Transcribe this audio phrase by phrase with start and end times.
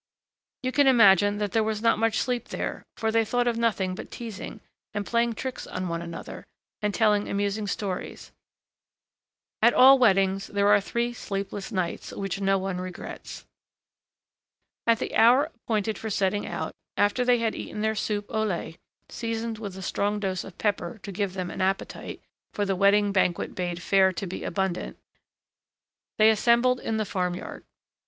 [0.63, 3.93] You can imagine that there was not much sleep there, for they thought of nothing
[3.93, 4.59] but teasing,
[4.95, 6.43] and playing tricks on one another
[6.81, 8.31] and telling amusing stories.
[9.61, 13.45] At all weddings, there are three sleepless nights, which no one regrets.
[14.87, 18.79] At the hour appointed for setting out, after they had eaten their soup au lait
[19.07, 22.23] seasoned with a strong dose of pepper to give them an appetite,
[22.55, 24.97] for the wedding banquet bade fair to be abundant,
[26.17, 27.63] they assembled in the farm yard.